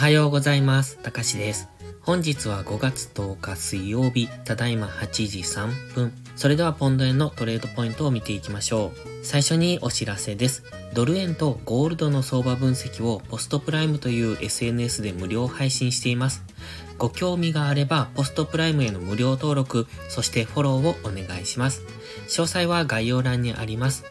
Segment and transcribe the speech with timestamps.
[0.00, 0.96] はようございます。
[0.96, 1.68] たかしです。
[2.00, 6.14] 本日は5月10日水曜日、ただいま8時3分。
[6.36, 9.24] それではポンド円のトレードポイントを見ていきましょう。
[9.26, 10.64] 最初にお知らせです。
[10.94, 16.42] ドル円とゴールドの相場分析をポストプライムという SNS で無料配信しています。
[16.96, 21.82] ご興味があれば、ポストプライムへの無料登録、そしてフォローをお願いします。
[22.26, 24.06] 詳細は概要欄にあります。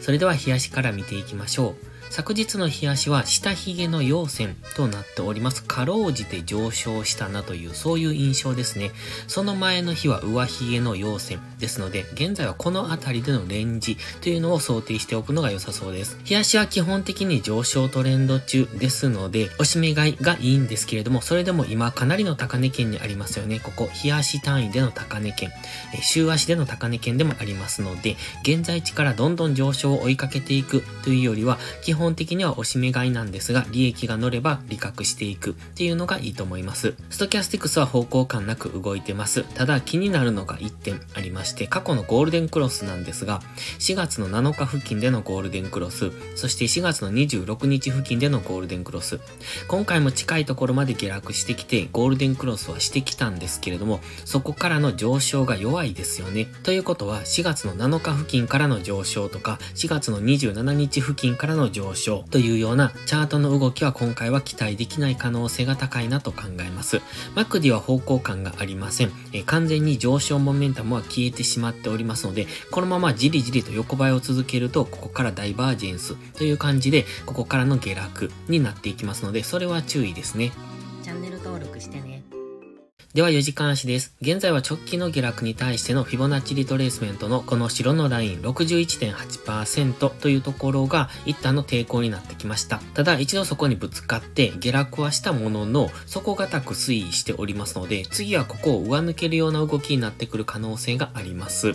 [0.00, 1.90] それでは冷やしから見ていきましょう。
[2.10, 5.62] 昨日の冷やしは下髭の陽線となっております。
[5.62, 8.90] かろうじて上昇したなというそういう印象ですね。
[9.28, 16.18] その前の日は上髭の陽線ですので、現在はこの辺りでのレンジというのを想定しておくのが良さそうです。
[16.28, 23.60] 冷やしは基本的に上昇トレンド中ですので、おしめ買いがいいんですけれども、それでも今かなりの高値圏にありますよね。
[23.60, 25.52] ここ、冷やし単位での高値圏、
[26.02, 36.94] 週足での高値圏でもありますので、現在地からどんどん上昇を追いかけていくというよりは、基本本的にはおしめ買いなんですが、利益が乗れば利確していくっていうのがいいと思います。
[37.10, 39.44] ストキャスティクスは方向感なく動いてます。
[39.54, 43.42] ただ気になるのが1点ありまして、過去のゴールデンクロスなんですが、
[43.78, 49.20] 4月の7日付近でのゴールデンクロス、そして4月の26日付近でのゴールデンクロス。
[49.68, 56.46] 今回も近いところまで下落してきて、ゴールデンクロスはしてきたんですけれども、そこからの上昇が弱いですよね。
[56.62, 61.89] ということは、4月の7日付近からの上昇とか、4月の27日付近からの上昇
[62.30, 67.00] というようなチャートの動きは今回は期待できない可能性が高いなと考えます。
[67.34, 69.12] マクディは方向感がありません。
[69.32, 80.52] え完全に上昇モメンタムは消えてしまっておりますので、このままじりじりと横ばいを続けると、ここからダイバージェンスという感じで、ここからの下落になっていきますので、それは注意ですね。
[81.02, 82.19] チャンネル登録してね。
[83.12, 84.14] では4時間足です。
[84.20, 92.78] 現在は直近の下落に対してのフィボナッチリトレースメントのこの白のライン61.8%というところが一旦の抵抗になってきました。
[92.94, 101.74] ただ一度そこにぶつかって下落はしたものの底堅く推移しておりますので次はここを上抜けるような動きになってくる可能性があります。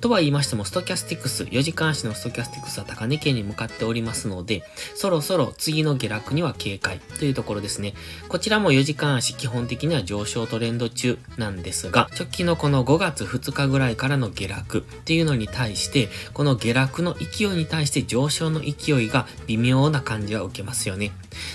[0.00, 4.62] とは言いましても、ストキャスティクス、4時間足のストキャスティクスは高値圏に向かっておりますので、
[4.94, 7.94] そろそろ次の下落には警戒というところですね。
[8.28, 21.12] こちらも4時間足、基本的には上昇とトレンド中なんですが、直近のこの5月2日ぐらいからの下落っていうのに対して、この下落の勢いに対して上昇の勢いが微妙な感じは受けますよね。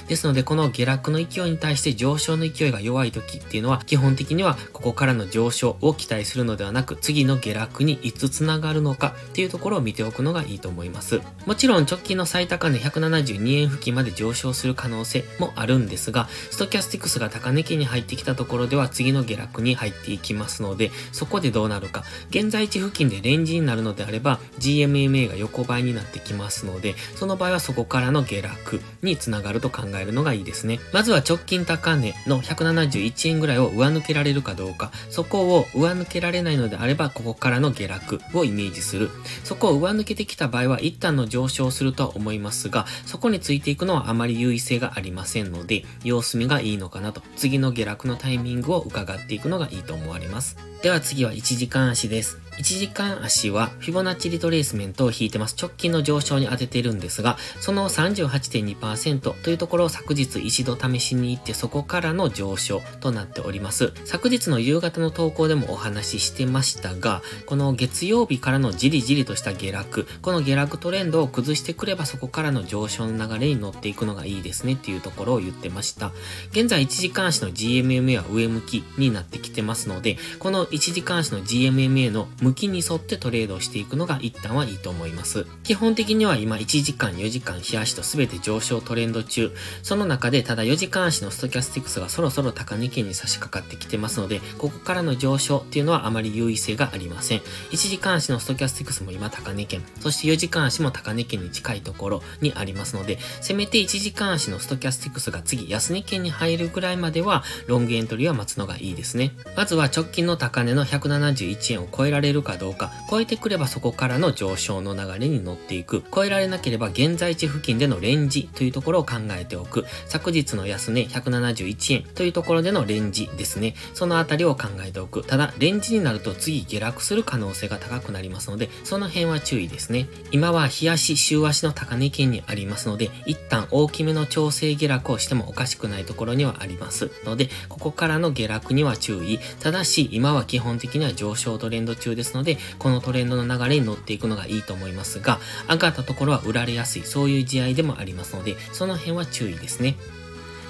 [0.07, 11.19] ですので、この下落の勢いに対して上昇の勢いが弱い時っていうのは、基本的にはここからの上昇を期待するのではなく、次の下落にいつつながるのかっていうところを見ておくのがいいと思います。
[11.45, 22.03] もちろん直近の最高値172円付近まで上昇する可能性もあるんですが、ストキャスティクスが高値圏に入ってきたところでは次の下落に入っていきますので、そこでどうなるか。
[22.29, 30.79] 現在地付近でレンジになるのであれば、GMMA が横ばいになってきますので、その場合はそこからの下落につながると考えるのがいいですね。
[30.93, 39.09] まずは直近高値の171円ぐらいを上抜けられるかどうか、そこを上抜けられないのであれば、ここからの下落をイメージする。
[39.43, 50.57] そこを上抜けてきた場合は一旦の上昇するとは思いますが、そこについていくのはあまり優位性がありませんので、様子見がいいのかなと、次の下落のタイミングを伺っていくのがいいと思われます。
[50.81, 52.43] では次は1時間足です。
[52.57, 55.55] 1時間足はフィボナッチリトレースメントを引いてます。
[55.59, 63.93] 直近の上昇に当ててるんですが、その38.2%というところを昨日一度試しに行ってそこからの上昇となっております。
[64.05, 76.11] 昨日の夕方の投稿でもお話ししてましたが、この月曜日からのじりじりとした下落、この下落トレンドを崩してくればそこからの上昇の流れに乗っていくのがいいですねっていうところを言ってました。
[76.51, 85.45] 現在1時間足の GMM は上向きになってきてますので、この1時間足の GMMA の向きに沿ってトレードをしていくのが一旦はいいと思います。
[85.63, 89.51] 基本的には今1時間、4時間、日足と全て上昇トレンド中。
[89.83, 97.39] その中でただ4時間足のストキャスティクスがそろそろ高値圏に差し掛かってきてますので、ここからの上昇っていうのはあまり優位性がありません。
[97.71, 109.31] 1時間足のストキャスティクスも今高値圏、そして4時間足も高値圏に近いところにありますので、せめて1時間足のストキャスティクスが次安値圏に入るぐらいまでは、ロングエントリーは待つののがいいですね。
[109.55, 116.03] まずは直近の高値の171円を超えられるかどうか、超えてくればそこからの上昇の流れに乗っていく。
[116.13, 119.85] 超えられなければ現在地付近でのレンジというところを考えておく。
[120.07, 123.75] 昨日の安値171円というところでのレンジですね。
[123.93, 125.23] そのあたりを考えておく。
[125.23, 130.07] ただ、レンジになると次下落する可能性が高くなりますので、その辺は注意ですね。
[130.31, 139.39] 今は日足、週足の高値圏にありますので、一旦大きめの調整下落をしてもおかしくないところにはありますので、ここからの下落落には注意。
[139.59, 145.39] ただし、今は基本的には上昇トレンド中ですので、このトレンドの流れに乗っていくのがいいと思いますが、
[145.69, 149.95] 上がったところは売られやすい、そういう試合でもありますので、その辺は注意ですね。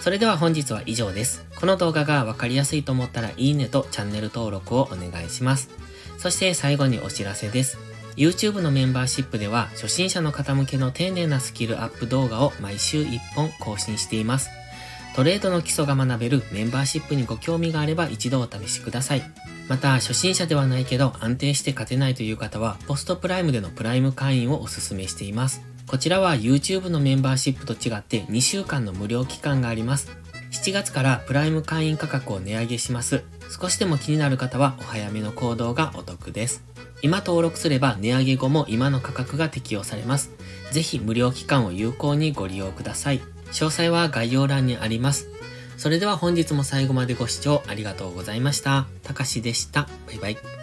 [0.01, 1.45] それでは本日は以上です。
[1.55, 5.69] この動画がわかりやすいと思ったらいいねとチャンネル登録をお願いします。
[6.17, 7.77] そして最後にお知らせです。
[8.15, 14.49] YouTube のメンバーシップでは初心者の方向けの丁寧なスキルアップ動画を毎週1本更新しています。
[15.15, 19.21] トレードの基礎が学べるメンバーシップにご興味があれば一度お試しください。
[19.67, 25.61] また、初心者ではないけど安定して勝てないという方は、ポストプライムでのプライム会員をお勧めしています。
[25.87, 30.11] こちらは YouTube のメンバーシップと違って2週間の無料期間があります。
[30.51, 33.23] 7月からプライム会員価格を値上げします。
[33.49, 36.63] 少しでも気になる方はお早めの行動がお得です。
[37.01, 40.31] 今登録すれば値上げ後も今の価格が適用されます。
[40.71, 43.32] ぜひ無料期間を有効にご利用ください。
[43.53, 45.27] 詳細は概要欄にあります。
[45.77, 48.87] それでは本日も最後までご視聴ありがとうございました。
[49.03, 49.87] たかしでした。
[50.07, 50.62] バイバイ。